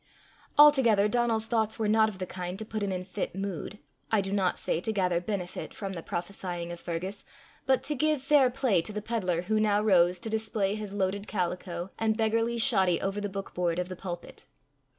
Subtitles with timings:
[0.57, 3.77] Altogether Donal's thoughts were not of the kind to put him in fit mood
[4.11, 7.23] I do not say to gather benefit from the prophesying of Fergus,
[7.67, 11.27] but to give fair play to the peddler who now rose to display his loaded
[11.27, 14.47] calico and beggarly shoddy over the book board of the pulpit.